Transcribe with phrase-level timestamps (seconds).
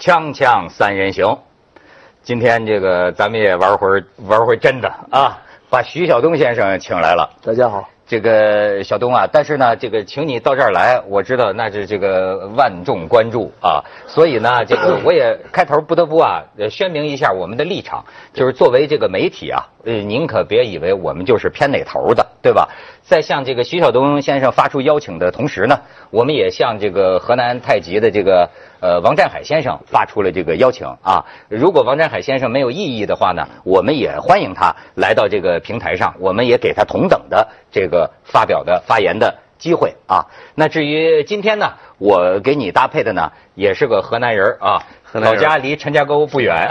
[0.00, 1.38] 锵锵三人行，
[2.22, 5.38] 今天这个咱们也玩会儿玩会儿真的啊，
[5.68, 7.28] 把徐晓东先生请来了。
[7.44, 22.66] 大家好，这个小东啊，但是呢，这个请你到这儿来，我知道那是这个万众关注啊，所以呢，这个我也开头不得不啊，呃宣明一下我们的立场，就是作为这个媒体啊，呃，您可别以为我们就是偏哪头的，对吧？
[23.02, 28.50] 在向这个徐晓东先生发出邀请的同时呢，我们也向这个河南太极的这个
[28.80, 31.24] 呃王占海先生发出了这个邀请啊。
[31.48, 40.26] 如果王占海先生没有异议的话呢，我们也欢迎他来到这个平台上，我们也给他同等的这个发表的发言的机会啊。
[40.56, 46.68] 那至于今天呢，我给你搭配的呢，也是个河南人啊，老河南人家离陈家沟不远，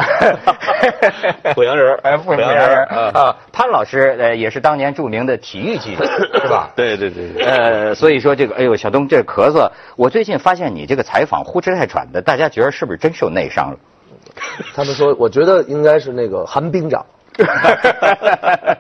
[1.55, 3.35] 濮阳人 哎，濮阳人人啊啊。
[3.53, 6.05] 潘老师呃也是当年著名的体育记者，
[6.41, 6.69] 是吧？
[6.75, 13.77] 对对对对，呃，所以说这个，哎呦，小东这咳嗽，我最近发现你这个采访呼哧带喘的，大家觉得是不是真受内伤了？
[14.75, 17.05] 他们说，我觉得应该是那个寒冰掌。
[17.45, 18.77] 哈哈哈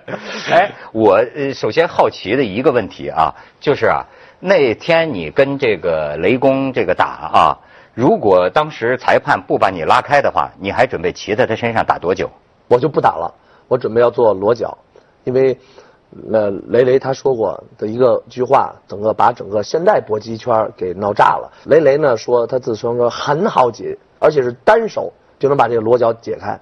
[0.51, 4.05] 哎，我首先好奇的一个问题啊，就是啊，
[4.39, 7.57] 那天你跟这个雷公这个打啊，
[7.93, 12.29] 如果当时裁判不把你拉开的话，你还准备骑在他身上打多久？
[12.67, 13.33] 我就不打了，
[13.67, 14.77] 我准备要做裸脚，
[15.23, 15.57] 因为
[16.31, 21.51] 呃雷雷他说过的一个句话，整个把整个现代搏击圈给闹炸了。
[21.65, 26.59] 雷雷呢说他自称说很好解，而且是单手就能把这个裸脚解开，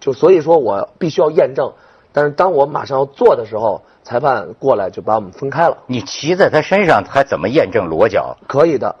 [0.00, 1.72] 就所以说我必须要验证，
[2.12, 5.76] 但是当我马上要做的时候，裁判过来就把我们分开了。
[5.86, 8.36] 你骑在他身上还怎么验证裸脚？
[8.46, 8.94] 可以的，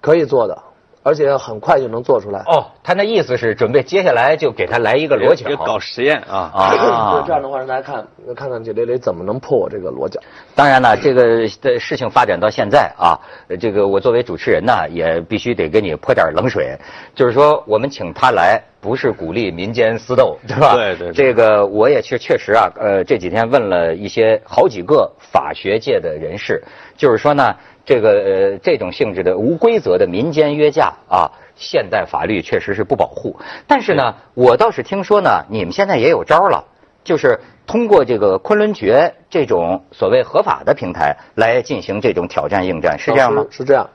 [0.00, 0.62] 可以做的，
[1.02, 2.40] 而且很快就能做出来。
[2.46, 10.20] 哦，他那意思是准备接下来就给他来一个裸脚也搞实验啊啊对，这样的话让大家看看看这雷雷怎么能破我这个裸脚。
[10.54, 16.76] 当然了，这个的事情发展到现在啊，呃这个我作为主持人呢，也必须得给你泼点冷水。
[17.14, 20.74] 就是说，我们请他来，不是鼓励民间私斗，对吧？
[20.74, 26.62] 对对对这个我也确确实啊，呃，这几天问了一些好几个法学界的人士，
[26.96, 27.54] 就是说呢，
[27.84, 33.36] 这个呃这种性质的无规则的民间约架啊，现代法律确实是不保护。
[33.66, 36.64] 但是呢，我倒是听说呢，你们现在也有招了。
[37.04, 43.90] 就是通过这个昆仑决这种所谓合法的平台来进行这种挑战应战，是这样吗是这样。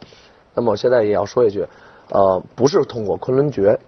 [0.54, 1.66] 那么我现在也要说一句，
[2.10, 3.80] 呃，不是通过昆仑决，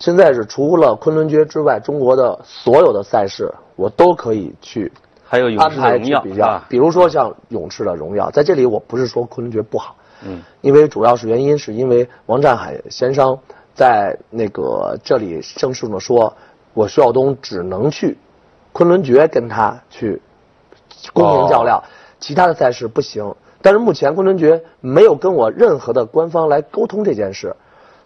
[0.00, 4.90] 现在是除了昆仑决之外，中国的所有的赛事我都可以去
[5.28, 9.94] 还有勇安排士的荣耀比较啊，比如说像勇士的荣耀，在这里我不是说昆仑决不好，
[10.24, 13.38] 嗯，因为主要是原因是因为王占海先生
[13.74, 16.34] 在那个这里正式的说，
[16.72, 18.16] 我徐晓东只能去
[18.72, 20.22] 昆仑决跟他去
[21.12, 21.82] 公平较量，
[22.18, 23.34] 其他的赛事不行。
[23.60, 27.54] 但是目前昆仑决没有跟我任何的官方来沟通这件事，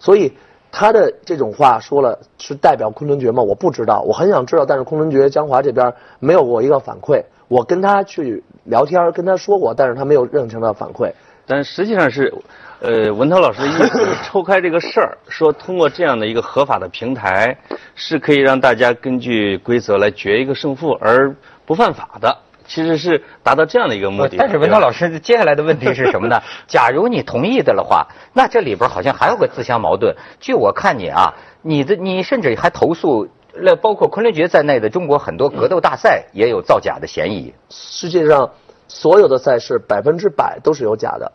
[0.00, 0.32] 所以
[0.72, 3.42] 他的这种话说了是代表昆仑决吗？
[3.42, 7.22] 我不知道，我很想知道，但是昆仑决江华这边没有给我一个反馈。
[7.48, 11.12] 我跟他去聊天，跟他说过，但是他没有任何的反馈。
[11.44, 12.32] 但实际上是，
[12.80, 17.54] 呃，文涛老师的意思抽开这个事儿，说通过这样的一个合法的平台，
[17.94, 21.34] 是可以让大家根据规则来决一个胜负而
[21.66, 22.34] 不犯法的，
[22.66, 24.36] 其实是达到这样的一个目的。
[24.38, 26.40] 但是文涛老师，接下来的问题是什么呢？
[26.66, 30.14] 假如你同意的了话，那这里边好像还有个自相矛盾。
[30.40, 38.50] 据我看你啊，你的你甚至还投诉，那包括昆仑决在内的中国很多格斗大赛也有造假的嫌疑世界上
[38.88, 41.32] 所有的赛事百分之百都是有假的。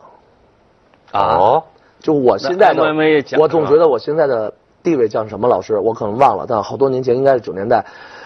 [1.11, 1.63] 啊哦，
[1.99, 2.83] 就我现在的
[3.39, 7.85] 我总觉得我现在的地位叫什么老师，我可能忘了，但好多年前应该是九年代，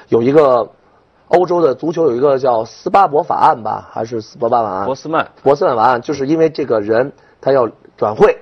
[0.09, 0.69] 有一个
[1.31, 4.86] 欧洲的足球有一个叫斯巴伯法案吧，还是斯伯巴法案？
[4.86, 7.09] 博斯曼博斯曼法案，就是因为这个人
[7.40, 8.38] 他要转会，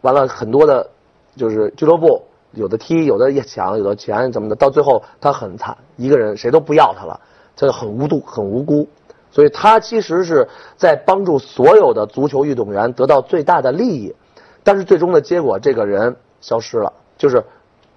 [0.00, 0.88] 完了很多的，
[1.36, 7.20] 就是俱乐部有的踢，有的也抢，有的钱怎么的，到最后他很惨，一个人谁都不要他了，
[7.54, 8.88] 这个很无度，很无辜。
[9.30, 14.14] 所以他其实是在帮助所有的足球运动员得到最大的利益，
[14.62, 17.44] 但是最终的结果，这个人消失了，就是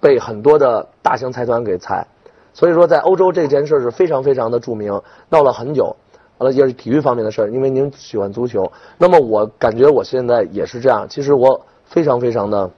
[0.00, 2.06] 被很多的大型财团给裁。
[2.58, 5.94] 所以说，在欧洲这件事是非常非常的著名，闹了很久。
[6.38, 8.72] 完了，也是体育方面的事儿，因为您喜欢足球。
[8.96, 12.68] 那么我感觉我现在也是这样，其实我非常非常的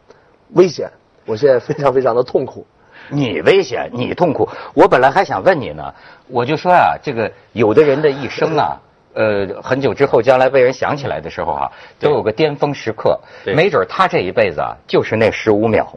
[0.52, 0.90] 危险，
[1.24, 2.66] 我现在非常非常的痛苦。
[3.08, 4.46] 你危险，你痛苦。
[4.74, 5.94] 我本来还想问你呢，
[6.28, 8.78] 我就说啊，这个有的人的一生啊，
[9.14, 15.90] 呃，很久之后将来被人想起来的时候啊，都有个巅峰时刻，对没准他这一辈子啊，就是那十五秒。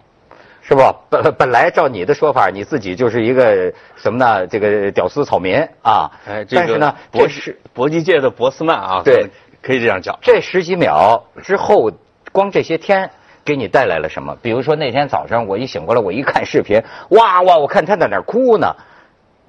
[0.65, 0.81] 是不？
[1.09, 4.47] 本本来照你的说法，你自己就是一个什么呢？
[4.47, 6.09] 这个屌丝草民啊。
[6.25, 9.29] 哎，这但是呢，搏这是搏击界的博斯曼啊，对
[9.61, 10.17] 可以这样讲。
[10.21, 11.91] 这十几秒之后，
[12.31, 13.11] 光这些天，
[13.43, 14.37] 给你带来了什么？
[14.41, 18.73] 比如说那天早上我一醒过来，我一看视频，哇哇，我看他在那儿哭呢，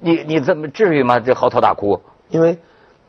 [0.01, 1.21] 你你怎么至于吗？
[1.21, 2.03] 这嚎啕大哭？
[2.29, 2.59] 因为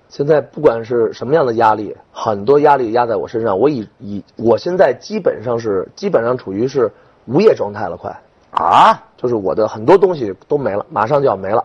[0.10, 6.92] 现在不管是什么样的压力，很多压力压在我身上，我以以我现在基本上是基本上处于是
[7.26, 8.16] 无业状态了，快
[8.52, 9.04] 啊！
[9.18, 11.64] 就是我的很多东西都没了，马上就要没了。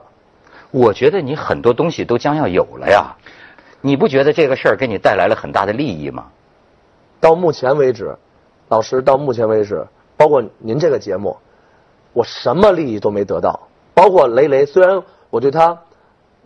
[0.70, 3.14] 我觉得你很多东西都将要有了呀，
[3.80, 6.26] 你不觉得这个事儿给你带来了很大的利益吗？
[7.20, 8.16] 到目前为止，
[8.68, 9.86] 老师到目前为止，
[10.16, 11.36] 包括您这个节目，
[12.12, 13.68] 我什么利益都没得到。
[13.92, 15.78] 包括雷雷，虽然我对他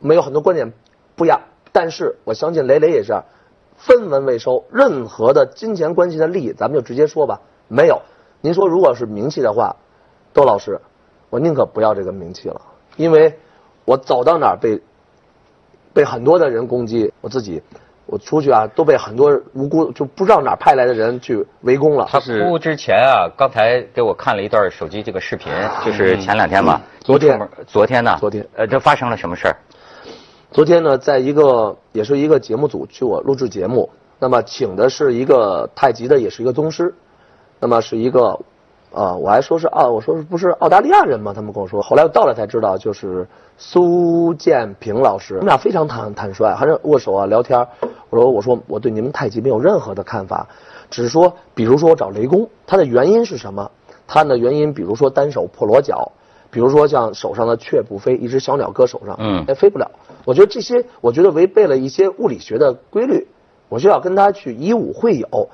[0.00, 0.72] 没有很多观点
[1.14, 1.40] 不一样，
[1.70, 3.22] 但是我相信雷雷也是
[3.76, 8.02] 分文未收，任何的金钱关系的利益，咱们就直接说吧，没有。
[8.44, 9.74] 您说如果是名气的话，
[10.34, 10.78] 窦老师，
[11.30, 12.60] 我宁可不要这个名气了，
[12.96, 13.38] 因为
[13.86, 14.82] 我走到哪儿被
[15.94, 17.62] 被很多的人攻击，我自己。
[18.04, 22.06] 我出去啊，都被很多无辜就不知道哪派来的人去围攻了。
[22.06, 25.50] 他哭之前啊，刚才给我看了一段手机这个视频，
[25.82, 26.78] 就是前两天吧。
[27.00, 28.14] 昨天，昨天呢？
[28.20, 29.56] 昨天，呃，这发生了什么事儿？
[30.50, 33.88] 昨天呢，在一个也是一个节目组去我录制节目，
[34.18, 36.94] 那么请的是一个太极的，也是一个宗师，
[37.64, 38.38] 那么是一个。
[38.92, 41.32] 啊，我还说是澳，我说是不是澳大利亚人吗？
[41.34, 43.26] 他们跟我说，后来我到了才知道，就是
[43.58, 45.34] 苏建平老师。
[45.34, 47.66] 我们俩非常坦坦率，还是握手啊聊天。
[48.08, 50.46] 我说我说我对你们太极没有任何的看法，
[50.90, 53.68] 只是说，比如说我找雷公，他的原因是什么？
[54.06, 56.12] 他的原因，比如说单手破锣脚，
[56.52, 59.90] 比如说像手上的雀不飞，一只小鸟搁手上，嗯，飞不了。
[60.24, 63.26] 我觉得这些，我觉得违背了一些物理学的规律，
[63.68, 65.48] 我就要跟他去以武会友。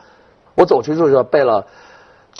[0.56, 1.64] 我走去之后背了。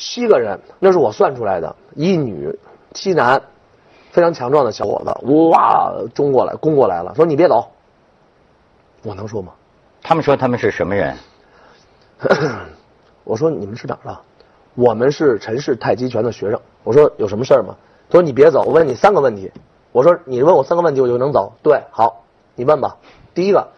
[0.01, 2.59] 七个人，那是我算出来的，一女
[2.95, 3.41] 七男，
[4.11, 7.69] 非常强壮的小伙子，哇，冲过来，攻过来了，说你别走，
[9.03, 9.53] 我能说吗？
[10.03, 11.15] 他们说他们是什么人？
[13.25, 14.19] 我说你们是哪儿的？
[14.75, 16.59] 我们是陈氏太极拳的学生。
[16.83, 17.77] 我说有什么事儿吗？
[18.09, 19.53] 他说你别走，我问你三个问题。
[19.93, 21.53] 我说你问我三个问题，我就能走。
[21.63, 22.25] 对，好，
[22.55, 22.97] 你问吧。
[23.35, 23.69] 第一个。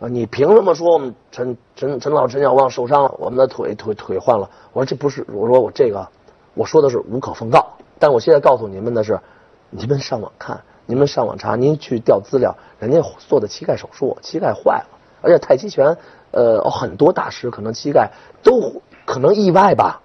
[0.00, 4.48] 啊，你凭什么说我们陈陈陈老陈小旺受伤了，我们的腿腿腿换了？
[4.72, 6.08] 我说这不是，我说我这个，
[6.54, 7.66] 我说的是无可奉告。
[7.98, 9.20] 但我现在告诉你们的是，
[9.68, 14.86] 你们上网看，你们上网查，您去调资料，人家做的膝盖手术，膝盖坏了，
[15.20, 15.94] 而且太极拳，
[16.30, 18.10] 呃，很多大师可能膝盖
[18.42, 20.00] 都可能意外吧，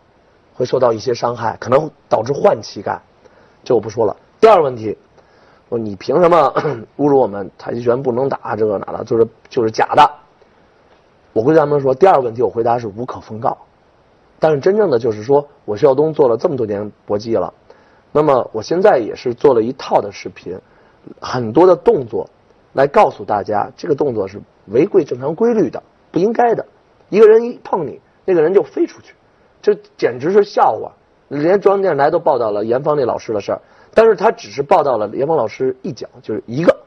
[0.53, 3.01] 会受到一些伤害，可能导致换膝盖，
[3.63, 4.13] 这我不说了。
[4.42, 4.97] 第二个问题。
[5.70, 6.54] 说你凭什么
[6.98, 9.04] 侮辱我们太极拳不能打这个哪的？
[9.04, 10.12] 就是就是假的。
[11.34, 13.58] 我跟他们说，第二个问题我回答是无可奉告。
[14.40, 17.54] 但是真正的就是说，我徐晓东做了这么多年搏击了，
[18.12, 20.60] 那么我现在也是做了一套的视频，
[21.20, 22.30] 很多的动作
[22.74, 25.82] 来告诉大家，这个动作是违规正常规律的，
[26.12, 26.66] 不应该的。
[27.10, 29.16] 一个人一碰你，那个人就飞出去，
[29.62, 30.92] 这简直是笑话。
[31.28, 33.62] 连中央电视台都报道了严芳那老师的事儿。
[33.95, 36.77] 但是他只是报道了严芳老师一脚，就是一个，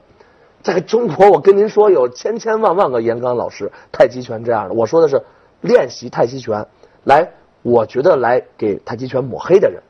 [0.62, 4.75] 在中国，我跟您说有千千万万个严刚老师太极拳这样的。
[4.75, 5.25] 我说的是
[5.62, 6.66] 练习太极拳，
[7.05, 7.32] 来，
[7.62, 9.82] 我觉得来给太极拳抹黑的人，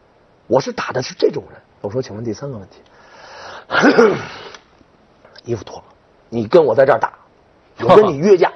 [0.46, 1.60] 我是打的是这种人。
[1.80, 2.80] 我说，请问第三个问题，
[5.44, 5.84] 衣服脱了，
[6.28, 7.12] 你跟我在这儿打，
[7.80, 8.52] 我跟你约架。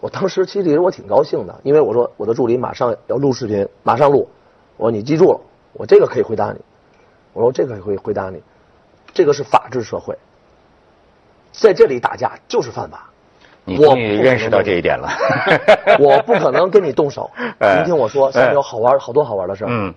[0.00, 4.28] 我当时其实我挺高兴的，因为我说我的助理马上要录视频，马上录。
[4.76, 5.40] 我说你记住了，
[5.72, 6.60] 我这个可以回答你。
[7.32, 8.42] 我说这个会回答你，
[9.12, 10.16] 这个是法治社会，
[11.52, 13.06] 在这里打架就是犯法。
[13.64, 15.08] 你终于认识到这一点了。
[16.00, 17.30] 我不可能跟你动手。
[17.76, 19.68] 您听我说，下面有好玩好多好玩的事儿。
[19.70, 19.94] 嗯。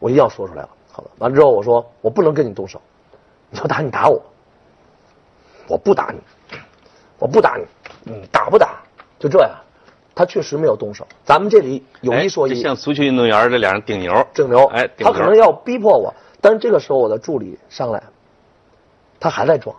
[0.00, 0.68] 我一定要说出来了。
[0.90, 2.80] 好了，完了之后我说我不能跟你动手，
[3.48, 4.20] 你要打你打我，
[5.68, 6.18] 我不打你，
[7.18, 7.64] 我不打你，
[8.12, 8.80] 你打不打？
[9.18, 9.50] 就这样。
[10.12, 11.06] 他确实没有动手。
[11.24, 14.66] 咱们这里有一说一，像足球运动员这俩人顶牛，顶牛。
[14.66, 16.12] 哎，他可能要逼迫我。
[16.40, 18.02] 但是这个时候，我的助理上来，
[19.18, 19.74] 他还在装。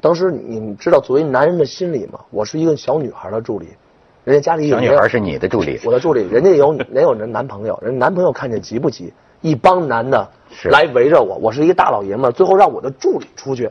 [0.00, 2.20] 当时你们知道，作为男人的心理吗？
[2.30, 3.68] 我是一个小女孩的助理，
[4.24, 9.12] 人家家里有小女孩是你的助理，我的助理，人家有 人有人男朋友，人男朋友看见急不急？
[9.40, 10.30] 一帮男的
[10.64, 13.70] 来围着我，我是一个大老爷们儿，最后让我的助理出去，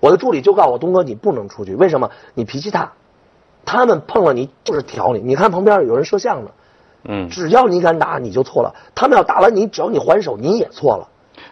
[0.00, 2.10] 我的助理就告诉我东哥你不能出去，为什么？
[2.34, 2.92] 你脾气大，
[3.64, 5.20] 他们碰了你就是挑你。
[5.20, 6.50] 你看旁边有人摄像呢，
[7.04, 11.08] 嗯，只要你敢打你就错了，他们要打完你，只要你还手你也错了。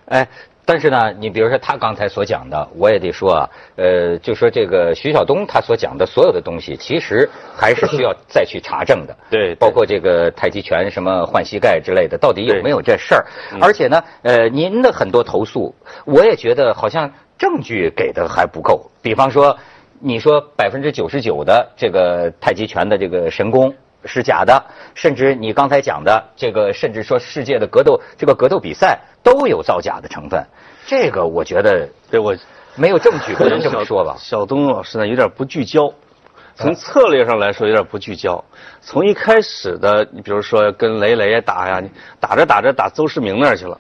[0.06, 0.26] 哎，
[0.64, 9.16] 但是呢，你比如说他刚才所讲的，我也得说啊，呃，就说这个徐晓东他所讲的所有的东西，其实还是需要再去查证的。
[9.30, 13.25] 对，包括这个太极拳什么换膝盖之类的，到底有没有这事儿？
[13.61, 18.90] 而且呢，呃，您的很多投诉，我也觉得好像证据给的还不够。
[19.00, 19.56] 比方说，
[19.99, 23.73] 你说百分之九十九的这个太极拳的这个神功
[24.04, 30.44] 是假的，甚至你刚才讲的这个，甚至说世界的格斗这个格斗比赛都有造假的成分，
[30.87, 32.35] 这个我觉得对我
[32.75, 34.16] 没有证据不能这么说吧？
[34.18, 35.92] 小东老师呢有点不聚焦，
[36.54, 38.44] 从策略上来说有点不聚焦。
[38.80, 43.78] 从一开始的，你比如说跟雷雷打呀，你打着打着打邹市明那儿去了，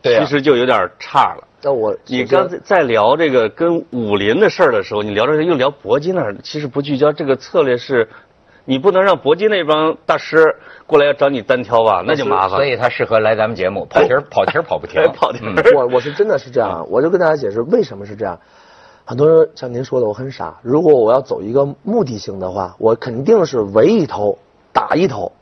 [0.00, 1.44] 对啊其实就有点差了。
[1.60, 7.12] 那我你刚才在聊这个跟武林的事儿的时候，你聊着又聊搏击那儿，其实不聚焦。
[7.12, 8.08] 这个策略是，
[8.68, 10.54] 你不能让搏击那帮大师
[10.86, 12.58] 过来要找你单挑吧，那就麻烦。
[12.58, 18.38] 所以他适合来咱们节目跑题儿跑题儿跑不 停哎，跑题儿嗯我我是真的是这样，我就跟大家解释为什么是这样。
[19.06, 20.58] 很多人像您说的，我很傻。
[20.60, 24.38] 如果我要走一个目的性的话，我肯定是围一头
[24.70, 25.32] 打一头。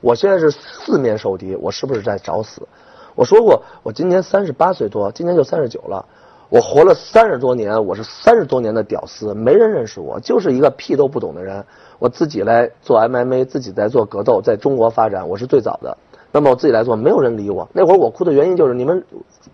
[0.00, 2.66] 我现在是四面受敌，我是不是在找死？
[3.14, 6.06] 我说过，我今年三十八岁多，今年就三十九了。
[6.50, 11.64] 我活了三十多年，我是三十多年的屌丝，没人认识我，就是一个屁都不懂的人。
[12.00, 15.96] 我自己来做 MMA，自己在做格斗，在中国发展，我是最早的。
[16.32, 17.68] 那么我自己来做，没有人理我。
[17.72, 19.04] 那会儿我哭的原因就是你们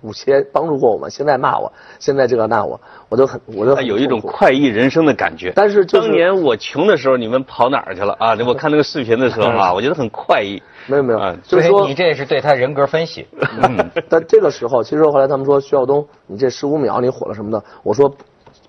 [0.03, 5.53] 武协帮助过我们，现在骂我，现在这个那我，我就很，我就很有一种快意人生的感觉。
[5.57, 8.37] 但是就是当年我穷的时候，你们跑哪儿去了啊？
[8.47, 10.63] 我 看那个视频的时候啊， 我觉得很快意。
[10.87, 13.27] 没有没有啊，就是说你这是对他人格分析。
[13.63, 18.15] 嗯， 但这个时候，其实后来他们说徐晓东，你这十五秒你火了什么的，我说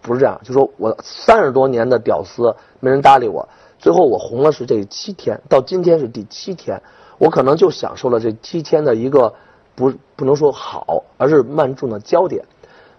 [0.02, 3.48] 不是这样，就说我三十多年的屌丝没人搭理我，
[3.78, 6.82] 最后我红了是这七天，到今天是第七天，
[7.18, 9.34] 我可能就享受了这七天的一个
[9.76, 12.46] 不不能说好，而是万众的焦点。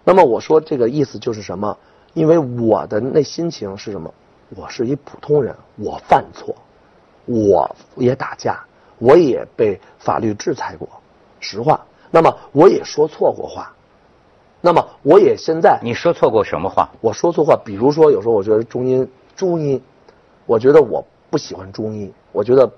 [0.03, 1.77] 那么我说这个意思就是什么？
[2.13, 4.11] 因为我的那心情是什么？
[4.55, 6.55] 我是一普通人，我犯错，
[7.25, 8.65] 我也打架，
[8.97, 10.89] 我也被法律制裁过，
[11.39, 11.85] 实话。
[12.09, 13.71] 那么我也说错过话，
[14.59, 16.89] 那么我也现在你说错过什么话？
[16.99, 19.79] 我说错话，比如说有时候我觉得中医中医，
[20.47, 22.71] 我觉得我不喜欢中医，我觉得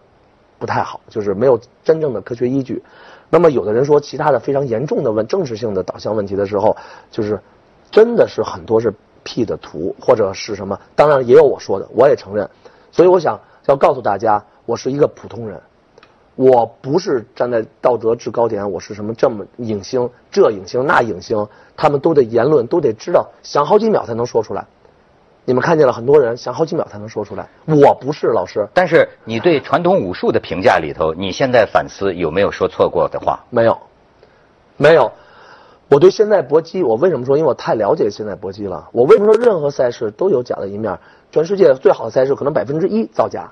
[0.62, 2.84] 不太好，就是没有真正的科学依据。
[3.32, 6.77] 那么有的人说其他的非常严重的问政治性的导向问题的时候，
[7.10, 7.41] 就是
[7.89, 12.48] 真的是很多是 P 的图或者是什么，当然也有我说的，我也承认。
[12.91, 15.60] 所以我想要告诉大家，我是一个普通人，
[16.36, 24.68] 我不是站在道德制高点，我是什么这么影星，这影星那影星，他们都得言论都得知道，想好几秒才能说出来。
[25.44, 33.44] 你们看见了很多人想好几秒才能说出来，我不是老师，但是你对传统武术的评价里头，你现在反思有没有说错过的话？
[33.50, 33.78] 没有，
[34.78, 35.12] 没有。
[35.90, 37.38] 我对现在搏击，我为什么说？
[37.38, 38.88] 因为我太了解现在搏击了。
[38.94, 40.98] 我为什么说任何赛事都有假的一面？
[41.32, 43.52] 全世界最好的赛事可能百分之一造假，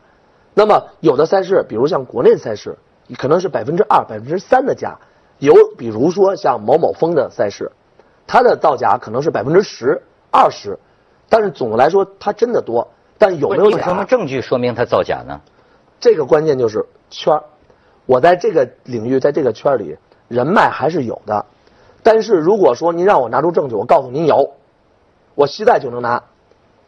[0.53, 2.77] 那么有的赛事，比如像国内的赛事，
[3.17, 4.99] 可能是百分之二、百分之三的假。
[5.39, 7.71] 有比如说像某某峰的赛事，
[8.25, 10.77] 它的造假可能是百分之十、二十，
[11.29, 12.89] 但是总的来说它真的多。
[13.17, 14.05] 但有没有你有什么？
[14.05, 15.41] 证据说明它造假呢？
[15.99, 17.43] 这个关键就是圈儿。
[18.05, 19.97] 我在这个领域，在这个圈儿里，
[20.29, 21.45] 人脉还是有的。
[22.01, 24.53] 但是如果说您让我拿出证据，我告诉您有，
[25.35, 26.23] 我现在就能拿，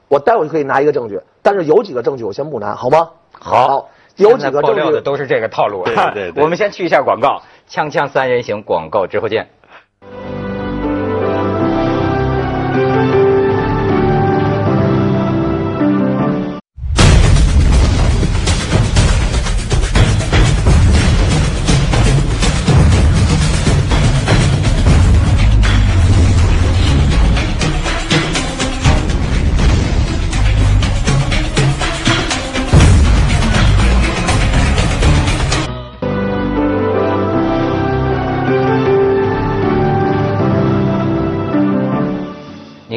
[0.07, 1.19] 我待会儿就可以拿一个证据。
[1.41, 3.09] 但是有几个证据我先不拿，好吗？
[3.33, 4.79] 好有几个证据。
[4.79, 5.83] 料的都是这个套路。
[5.83, 9.49] 对对对 我们先去一下广告，锵锵三人行广告之后见。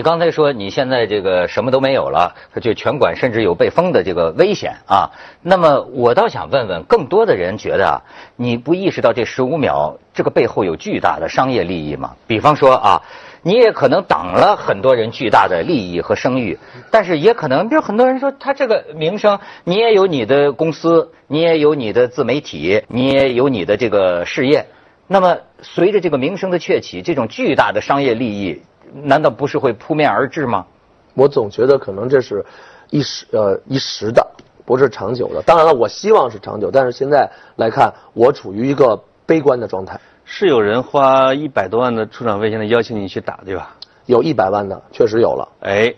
[0.04, 5.10] 刚才说你现在这个什么都没有了，就拳馆甚至有被封的这个危险啊。
[5.40, 8.02] 那么我倒想问问，更多的人觉得啊，
[8.36, 12.14] 你不意识到这十五秒这个背后有巨大的商业利益吗？
[12.26, 13.02] 比方说啊，
[13.42, 16.58] 你也可能挡了很多人巨大的利益和声誉，
[16.90, 24.66] 但是也可能，比如很多人说他这个名声，你也有你的公司，你也有你的自媒体，你也有你的这个事业。
[25.06, 28.60] 那么随着这个名声的鹊起，这种巨大的商业利益。
[28.92, 30.66] 难道不是会扑面而至吗？
[31.14, 32.44] 我总觉得可能这是
[32.90, 34.26] 一时呃一时的，
[34.64, 35.40] 不是长久的。
[35.42, 40.00] 当然了，我希望是长久，但是现在来看，我处于一个悲观的状态。
[40.24, 43.76] 是有人花一百多万的出场费，现在邀请你去打，对吧？
[44.06, 45.48] 有一百万的，确实有了。
[45.60, 45.94] 哎，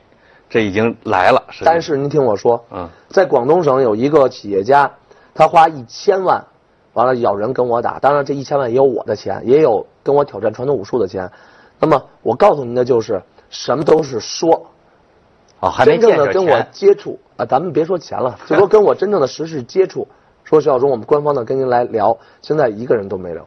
[0.50, 1.42] 这已经来了。
[1.64, 4.92] 但是您听我说，嗯，在广东省有一个企业家，
[5.34, 6.44] 他花一千万，
[6.92, 7.98] 完了找人跟我打。
[8.00, 11.30] 当然，这一千万也有我的钱，也有跟我挑战传统武术的钱。
[11.78, 14.66] 那么我告诉您的就是，什么都是说，
[15.60, 16.60] 哦，还没真正的跟我。
[16.72, 20.08] 接触啊，咱们别说钱了，就说跟我真正的实事接触，
[20.44, 23.46] 说徐晓中，我们官方的跟您来聊，现在一个人都没有。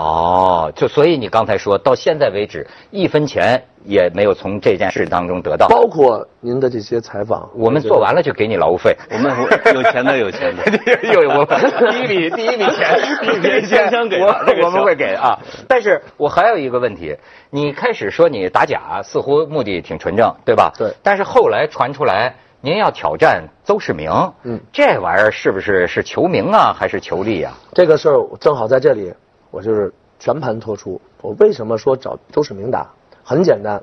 [0.00, 5.68] 哦，就所以你刚才说到现在为止，一分钱也没有从这件事当中得到。
[5.68, 8.96] 包括您的这些采访，我们做完了就给你劳务费。
[9.10, 9.30] 我们
[9.74, 10.64] 有钱的有钱的，
[11.12, 13.90] 有我第一笔第一笔钱，第 一笔钱
[14.22, 15.38] 我我们会给啊。
[15.68, 17.14] 但是我还有一个问题，
[17.50, 20.72] 你开始说你打假，似乎目的挺纯正，对吧？
[20.78, 20.90] 对。
[21.02, 24.10] 但是后来传出来，您要挑战邹市明，
[24.44, 27.52] 嗯，这玩意儿是不是是求名啊，还是求利啊？
[27.74, 29.12] 这个事儿正好在这里。
[29.50, 31.00] 我就是全盘托出。
[31.22, 32.90] 我为什么说找周世明打？
[33.22, 33.82] 很简单，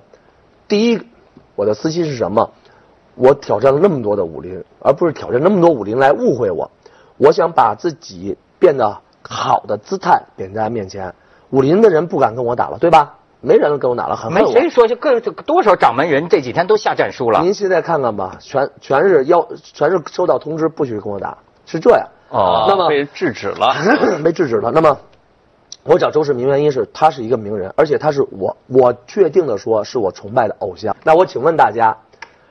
[0.67, 1.01] 第一，
[1.55, 2.51] 我的私心是什么？
[3.15, 6.69] 我挑战了那么多的武林，而不是挑战那么多武林来误会我。
[7.17, 11.15] 我想把自己变得好的姿态点在面前，
[11.49, 13.15] 武林的人不敢跟我打了，对吧？
[13.39, 17.41] 没人跟我打了，很没谁说就各多少掌门人这几天都下战书了。
[17.41, 22.07] 您现在看看吧，全全是要全是收到通知不许跟我打，是这样。
[22.29, 23.75] 哦，那么被制止了，
[24.23, 24.71] 被制止了。
[24.71, 24.97] 那么。
[25.87, 30.93] 我找周世明原因是他是一个名人，而且他是我我确定的说是我崇拜的偶像。
[31.05, 31.97] 那我请问大家，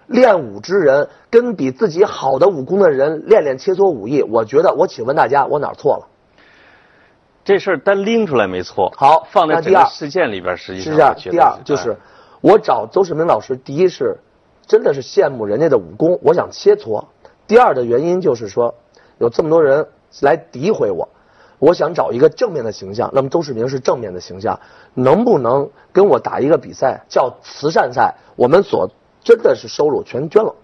[0.07, 6.09] 练武之人跟比自己好的武功的人练练切磋武艺，我觉得我请问大家我哪错了？
[7.45, 8.91] 这事儿单拎出来没错。
[8.97, 11.37] 好，放在这个事件里边，实际上是这样。
[11.37, 11.95] 第二就是
[12.41, 14.17] 我找周世明老师，第一是
[14.67, 17.05] 真的是羡慕人家的武功，我想切磋；
[17.47, 18.75] 第二的原因就是说
[19.19, 19.87] 有这么多人
[20.23, 21.11] 来诋毁我。
[21.59, 24.61] 我想找一个正面的形象，那么周世明是正面的形象，
[24.95, 28.15] 能不能跟我打一个比赛，叫慈善赛？
[28.37, 28.91] 我们所
[29.25, 30.55] 真的是收入全捐了。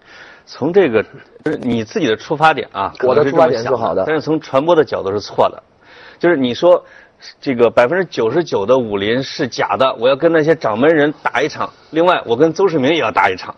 [0.45, 1.03] 从这个
[1.43, 5.63] 就是你自己的出发点啊，我的出发点是好的，但是从传播的角度是错的。
[6.19, 6.85] 就是你说
[7.41, 13.55] 这个百分之九十九的武林是假的，我要跟那些掌门人打一场，另外我跟邹市明也要打一场，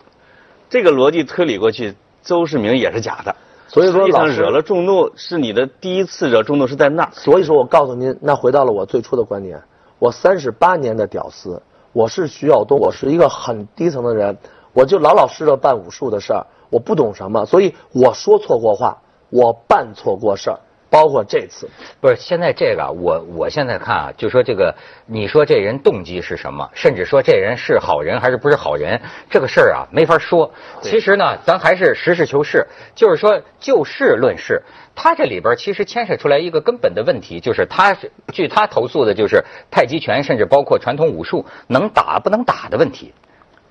[0.70, 3.36] 这个逻辑推理过去，邹市明也是假的。
[3.68, 7.10] 所以说，老惹了众怒是你的第一次惹众怒是在那儿。
[7.12, 9.62] 所以说我告诉您，那回到了我最初的观点，
[9.98, 11.60] 我三十八年的屌丝，
[11.92, 14.36] 我是徐晓东，我是一个很低层的人，
[14.72, 20.60] 我就老老实实办武术的事儿，我不懂什么，所以我说错过话，我办错过事儿。
[20.88, 21.68] 包括这次，
[22.00, 24.74] 不是现在这个，我我现在看啊，就说这个，
[25.06, 26.68] 你说这人动机是什么？
[26.74, 29.00] 甚至说这人是好人还是不是好人？
[29.28, 30.52] 这个事儿啊，没法说。
[30.80, 34.62] 其实呢，咱还是实事求是，就是说就事论事。
[34.94, 43.12] 他这里边其实牵扯出来一个根本的问题，就是他是据他投诉的，就是太极拳，甚至包括传统武术能打不能打的问题。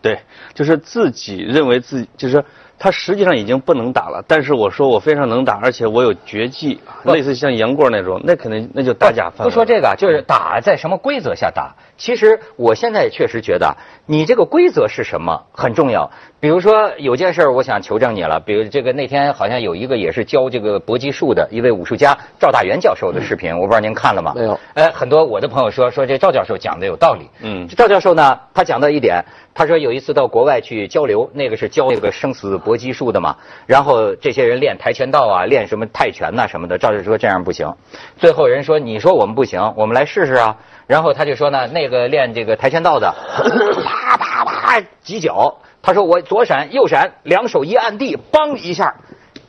[0.06, 0.20] 对，
[0.54, 2.46] 就是自己认为自己就是。
[2.78, 11.74] 他实际上已经不能打了，但是我说我非常能打，而且我有绝技，类似像杨过那种，那肯定那就打假范不说这个，就是打在什么规则下打。
[11.98, 16.12] 其实我现在确实觉得，你这个规则是什么很重要。
[16.40, 24.34] 比如说有件事儿我想求证你了，比如这个那天好像有一个也是教这个搏击术的一位武术家赵大元教授的视频，我不知道您看了吗？
[24.36, 24.60] 没有。
[24.74, 27.30] 哎，很多我的朋友说说这赵教授讲的有道理。
[27.42, 27.68] 嗯。
[27.70, 29.24] 赵教授呢，他讲到一点，
[29.56, 37.74] 他说有一次到国外去交流，那个是教那个生死搏击术的嘛，然后这些人练跆拳道啊，练什么泰拳呐什么的，赵教授说这样不行。
[38.18, 40.58] 最后人说你说我们不行，我们来试试啊。
[40.88, 43.14] 然后他就说呢，那个练这个跆拳道的，
[43.84, 45.58] 啪啪啪几脚。
[45.82, 48.96] 他说我左闪右闪，两手一按地，嘣一下，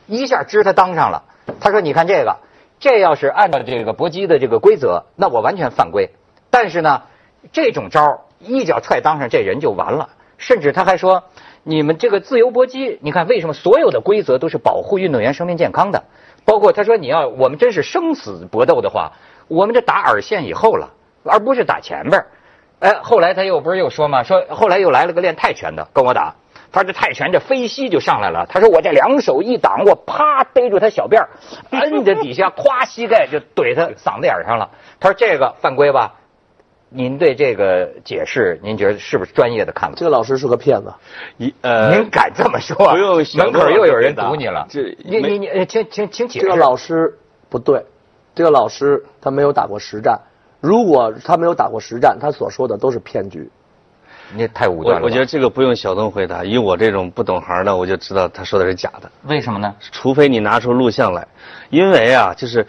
[0.07, 1.25] 一下支他裆上了。
[1.61, 2.37] 他说你看这个，
[2.79, 6.11] 这要是按照这个搏击的这个规则，那我完全犯规。
[6.51, 7.03] 但是呢，
[7.53, 10.11] 这种招一脚踹裆上，这人就完了。
[10.39, 11.25] 甚至他还说，
[11.63, 16.05] 你们这个自由搏击，你看为什么所有的规则都是保护运动员生命健康的？
[16.45, 19.13] 包括他说你要我们真是生死搏斗的话，
[19.49, 20.91] 我们这打耳线以后了。
[21.27, 22.25] 而不是打前边
[22.79, 26.35] 哎，后来他又不是又说嘛，说后来又来了个练泰拳的跟我打，
[26.73, 31.27] 他这泰拳这飞膝就上来了，他说我这两手一挡，我啪逮住他小辫
[31.71, 34.71] 摁着底下，咵膝盖就怼他嗓子眼上了。
[35.01, 36.17] 他说这个犯规吧？
[36.89, 39.97] 您对这个解释，您觉得是不是专业的看法？
[39.97, 40.93] 这个老师是个骗子，
[41.39, 42.77] 一呃，您敢这么说？
[42.77, 44.67] 不用，门口又有人堵你了。
[44.69, 46.47] 这你你你，请请请解释。
[46.47, 47.87] 这个老师不对，
[48.35, 50.21] 这个老师他没有打过实战。
[50.67, 53.49] 如果他没有打过实战，他所说的都是骗局。
[54.35, 55.05] 你太武断了。
[55.05, 59.09] 我觉得这个不用小东回答，以我这种不懂行的，我就知道他说的是假的。
[59.29, 59.73] 为什么呢？
[59.93, 61.25] 除非你拿出录像来，
[61.71, 62.67] 因为啊，就是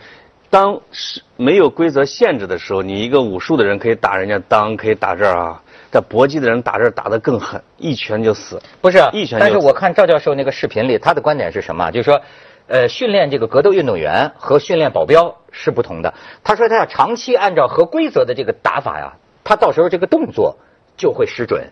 [0.51, 5.59] 当是没有规则限制的时候，你一个武术的人可以打人家裆，可以打这儿啊。
[5.89, 8.61] 但搏击的人打这儿打得更狠，一拳就死。
[8.79, 9.39] 不是，一拳。
[9.39, 11.89] 但是我看赵教授那个视频里，他的观点是什么？
[11.89, 12.21] 就是说。
[12.67, 16.13] 呃，训练这个格斗运动员和训练保镖是不同的。
[16.43, 20.57] 他说他要长期按照合规则的这个打法呀，他到时候这个动作
[20.97, 21.71] 就会失准。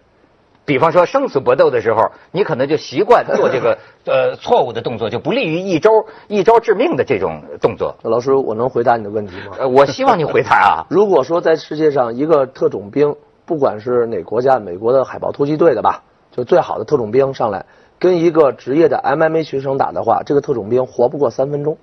[0.64, 5.92] 比方说生死搏斗的时候，你可能就习惯做这个 呃错误的动作，就不利于一招
[6.28, 7.96] 一招致命的这种动作。
[8.02, 9.58] 老师，我能回答你的问题吗？
[9.60, 10.86] 呃，我希望你回答啊。
[10.90, 17.64] 如果说在世界上一个特种兵，不管是哪国家，美国的海豹突击队的吧，就最好的特种兵上来
[18.00, 21.78] 跟一个职业的 MMA 学生打的话，这个特种兵活不过三分钟。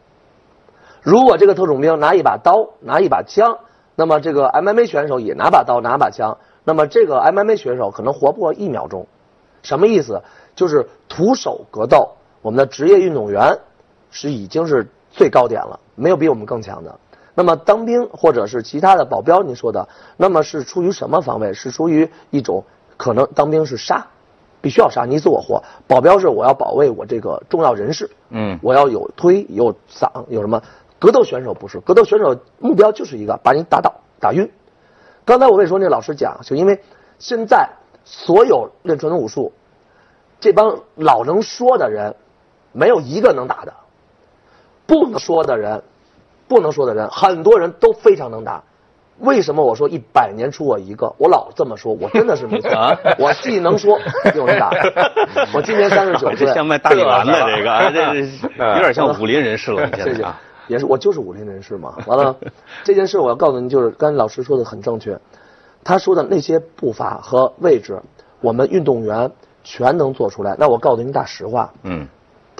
[1.01, 3.59] 如果这个特种兵拿一把刀，拿一把枪，
[3.97, 6.39] 那么这个 MMA 选手也拿把刀，拿把枪。
[6.65, 9.07] 那么这个 MMA 选手可能活不过一秒钟，
[9.63, 10.23] 什么意思？
[10.55, 13.59] 就是徒手格斗，我们的职业运动员
[14.11, 17.01] 是已经是最高点了，没有比我们更强的。
[17.35, 21.53] 那么当兵或者是其他的保镖，你说的，那么是出于什么防卫？
[21.55, 22.65] 是出于一种
[22.97, 24.07] 可能当兵是杀，
[24.63, 25.63] 必须要杀你死我活。
[25.87, 30.63] 保镖是我要保卫我这个重要人士，嗯我要有推有搡有什么？
[30.99, 34.51] 格斗选手不是，格斗选手目标就是一个把你打倒打晕。
[35.25, 36.81] 刚才我跟你说那老师讲，就因为
[37.19, 37.69] 现在
[38.05, 39.53] 所有练传统武术，
[40.41, 42.15] 这帮老能说的人，
[42.73, 43.73] 没有一个能打的；
[44.87, 45.83] 不能说的人，
[46.47, 48.63] 不能说的人，很多人都非常能打。
[49.23, 51.15] 为什么我说一百年出我一个？
[51.17, 52.71] 我老这么说，我真的是没错。
[53.19, 53.99] 我既能说
[54.35, 54.71] 又能打。
[55.55, 59.89] 我今年三十九岁，这像卖大力丸的这个，啊这是有点像武林人士了。
[59.97, 61.95] 谢谢啊，也是我就是武林人士嘛。
[62.07, 62.37] 完了，
[62.85, 65.19] 这件事我要告诉你，就是刚才老师说的很正确，
[65.85, 68.03] 他说的那些步伐和位置，
[68.41, 69.31] 我们运动员
[69.63, 70.57] 全能做出来。
[70.59, 72.09] 那我告诉您大实话，嗯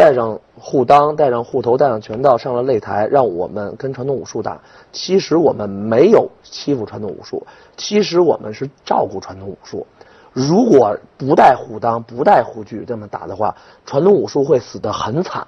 [0.03, 4.61] 带上护裆，带上护头，带上拳套，上了擂台，让我们跟传统武术打。
[4.91, 9.87] 其实我们没有欺负传统武术，其实我们是照顾传统武术。
[10.33, 13.55] 如果不带护裆、不带护具这么打的话，
[13.87, 15.47] 传统武术会死得很惨。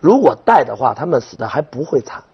[0.00, 2.24] 如果带的话，他们死的还不会惨。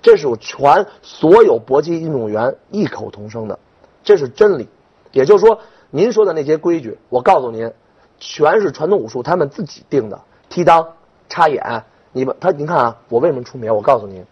[0.00, 3.58] 这是全所有搏击运动员异口同声的，
[4.02, 4.70] 这是真理。
[5.12, 5.58] 也就是说，
[5.90, 7.70] 您说的那些规矩，我告诉您，
[8.18, 10.18] 全是传统武术他们自己定的。
[10.54, 10.86] 踢裆、
[11.28, 13.74] 插眼，你们他您看啊，我为什么出名？
[13.74, 14.24] 我告诉您，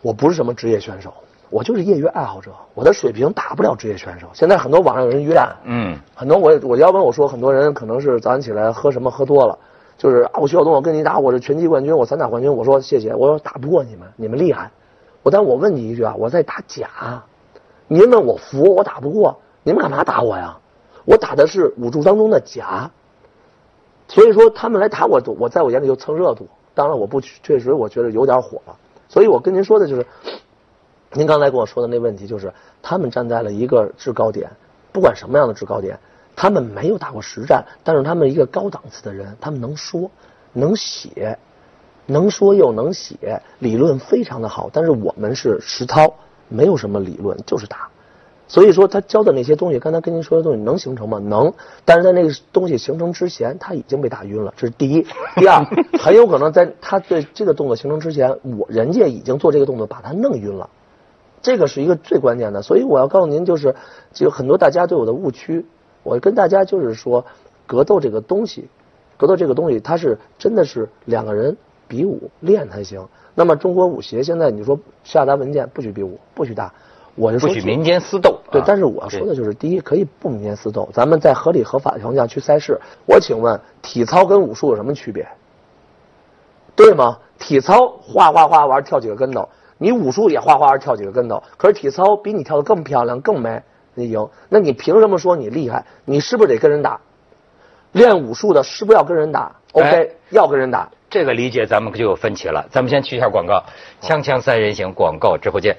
[0.00, 1.12] 我不是什么职业选手，
[1.50, 4.28] 我就是业余爱好者，我的水平打不了职业选手。
[4.32, 9.58] 现在很多网上有人约，嗯很多我我要不然我说很多人可能是早上起来喝什么喝多了，
[9.98, 14.70] 就是啊我徐晓东我跟你打我是拳击冠军我散打冠军我说谢谢我说打不过你们你们厉害，
[15.22, 16.88] 我但我问你一句啊我在打假，
[17.88, 20.56] 您问我服我打不过你们干嘛打我呀？
[21.04, 22.90] 我打的是武术当中的假，
[24.10, 28.76] 所以说他们来打我我在我眼里就蹭热度，当然我不确实我觉得有点火了，
[29.08, 30.06] 所以我跟您说的就是。
[31.12, 34.48] 您刚才跟我说的那问题就是，他们站在了一个制高点，
[34.92, 35.98] 不管什么样的制高点，
[36.36, 40.08] 他们没有打过实战，但是他们一个高档次的人，他们能说，
[40.52, 41.36] 能写，
[42.06, 44.70] 能说又能写，理论非常的好。
[44.72, 46.14] 但是我们是实操，
[46.46, 47.88] 没有什么理论，就是打。
[48.50, 51.20] 所以说他教的那些东西，刚才跟您说的东西能形成吗？
[51.20, 55.06] 能，但是在那个东西形成之前，他已经被打晕了，这是第一。
[55.36, 55.64] 第二，
[56.02, 60.68] 很有可能在他对这个动作形成之前，我人家已经做这个动作把他弄晕了。
[61.42, 63.76] 这个是一个最关键的，所以我要告诉您，就是
[64.12, 65.64] 就很多大家对我的误区，
[66.02, 67.24] 我跟大家就是说，
[67.68, 68.68] 格斗这个东西，
[69.16, 73.06] 格斗这个东西，它是真的是两个人比武练才行。
[73.36, 76.74] 那么中国武协现在你说下达文件不许比武，不许打，
[77.14, 78.40] 我就说不许民间私斗。
[78.50, 82.80] 对啊，但是我说的就是，第一，可以不民间私斗，咱们在合理合法的情况下去赛事。
[83.06, 85.26] 我请问，体操跟武术有什么区别？
[86.76, 87.18] 对吗？
[87.38, 93.62] 体操哗哗哗玩跳几个跟头，你武术也哗哗玩跳几个跟头，可是体操比你跳的更漂亮、更美，
[93.94, 94.28] 你赢。
[94.48, 95.84] 那你凭什么说你厉害？
[96.04, 97.00] 你是不是得跟人打？
[97.92, 100.88] 练武术的是不是要跟人打？OK，、哎要跟人打。
[101.10, 102.64] 这个理解咱们就有分歧了。
[102.70, 103.64] 咱们先去一下广告，
[104.00, 105.76] 锵锵三人行广告之后见。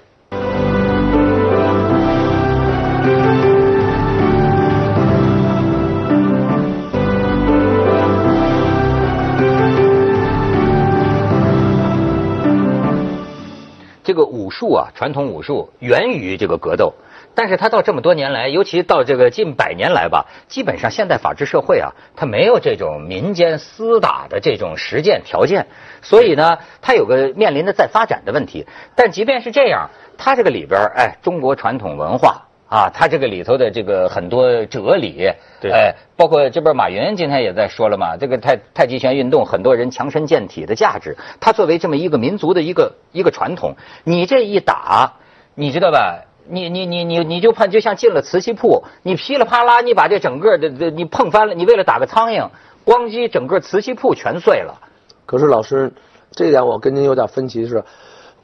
[14.52, 16.94] 术啊，传统武术源于这个格斗，
[17.34, 25.66] 但是它到这么多年来，尤其到这个近百年来吧，基本上现代法治社会啊，它没有这种民间厮打的这种实践条件，
[26.04, 28.68] 所以呢，它有个面临的再发展的问题。
[28.96, 32.50] 但即便是这样，它这个里边，哎，中国传统文化。
[32.72, 35.30] 啊，他这个里头的这个很多哲理，
[35.60, 45.16] 对哎，包括这边马云今天也在说了嘛，这个太太极拳运动，很多人强身健体的价值，它作为这么一个民族的一个一个传统，你这一打，
[45.54, 46.22] 你知道吧？
[46.48, 52.48] 你你你你你就怕就像进了瓷器铺，你噼里啪啦，你把这整个的的你碰翻了，你为了打个苍蝇，
[52.86, 54.80] 咣叽，整个瓷器铺全碎了。
[55.26, 55.92] 可是老师，
[56.32, 57.84] 这一点我跟您有点分歧是，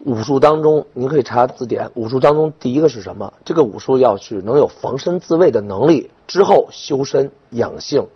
[0.06, 1.90] 武术当中，您可以查字典。
[1.96, 3.34] 武术当中第一个是什么？
[3.44, 8.08] 这个武术要去能有防身自卫的能力，之后修身养性、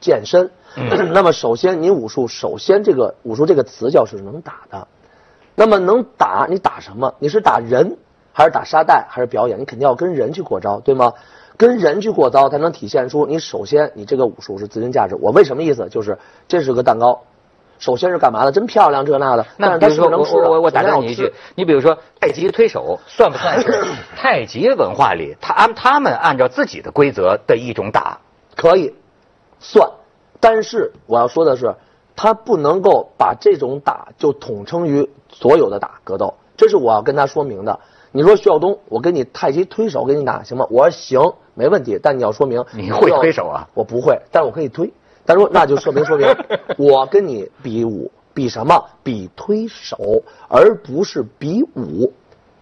[0.00, 0.50] 健身。
[1.12, 4.86] 那么首先，你武术首先这个武术这个词叫是能打的。
[5.54, 7.14] 那么能打你打什么？
[7.18, 7.96] 你是打人
[8.32, 9.58] 还是打沙袋还是表演？
[9.58, 11.12] 你肯定要跟人去过招，对吗？
[11.58, 15.14] 跟人去过招才能体现出你首先你这个武术是自身价值。
[15.14, 15.88] 我为什么意思？
[15.88, 16.18] 就是
[16.48, 17.22] 这是个蛋糕，
[17.82, 18.52] 首先是干嘛的？
[18.52, 19.44] 真漂亮这那的。
[19.56, 23.84] 那比如说我我我打断你一句，你比如说太极推手算不算是
[24.16, 28.20] 太极文化里他按他们按照自己的规则的一种打？
[28.54, 28.94] 可以
[29.58, 29.90] 算，
[30.38, 31.74] 但是我要说的是。
[32.14, 37.80] 他不能够把这种打就统称于所有的打格斗，这是我要跟他说明的。
[38.12, 40.66] 你说徐晓东，我跟你太极推手给你打行吗？
[40.68, 41.98] 我说行，没问题。
[42.00, 43.66] 但你要说明你会推手啊？
[43.72, 44.92] 我不会，但我可以推。
[45.26, 46.34] 他说那就说明说明，
[46.78, 48.84] 我跟你比武，比什么？
[49.02, 52.12] 比推手，而不是比武。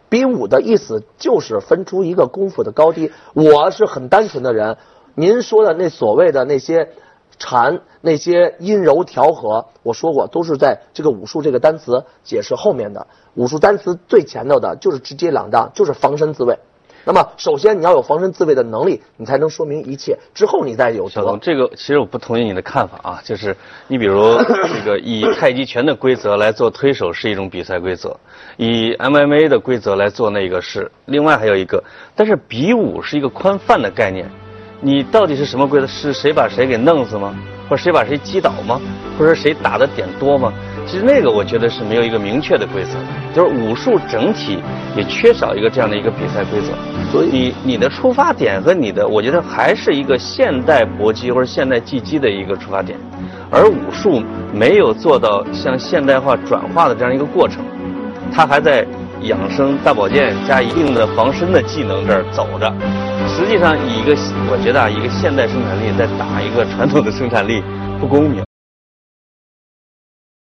[0.08, 3.12] 比武的意思就是分出一个功夫的高低。
[3.34, 4.76] 我是很单纯的人，
[5.14, 6.90] 您说的那所谓的那些。
[7.38, 13.06] 禅那些阴柔调和，我说过都是在这个武术这个单词解释后面的。
[13.34, 16.58] 武术单词最前头的就是直接两当，就是防身自卫。
[17.04, 20.18] 那么首先你要有防身自卫的能力，你才能说明一切。
[20.34, 21.08] 之后你再有。
[21.08, 23.56] 小东，这个其实我不同意你的看法啊， 就是
[23.88, 24.36] 你比如
[24.68, 28.16] 这个以太极拳的规则来做推手是一种比赛规则，
[28.56, 31.82] 以 MMA 的规则来做那个是另外还有一个，
[32.14, 34.30] 但是比武是一个宽泛的概念。
[34.82, 35.86] 你到底是什么规则？
[35.86, 37.36] 是谁把谁给弄死吗？
[37.68, 38.80] 或者谁把谁击倒吗？
[39.18, 40.52] 或者谁打的点多吗？
[40.90, 42.98] 其实那个我觉得是没有一个明确的规则，
[43.32, 44.58] 就是武术整体
[44.96, 46.72] 也缺少一个这样的一个比赛规则。
[47.12, 52.98] 所以你你的出发点和你的，我觉得还是一个现代搏击或者现代技击的一个出发点，
[53.50, 54.20] 而武术
[54.52, 57.62] 没有做到向现代化转化的这样一个过程，
[58.32, 58.84] 它还在。
[59.24, 62.72] 养生大保健加一定的防身的技能这儿走着，
[63.28, 64.16] 实际上以一个
[64.50, 67.62] 我觉得啊，一个现代生产力在打一个传统的生产力
[68.00, 68.49] 不公平。